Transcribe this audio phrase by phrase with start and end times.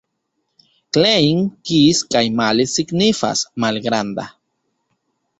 [0.95, 1.41] Klein,
[1.71, 4.25] kis kaj mali signifas: malgranda.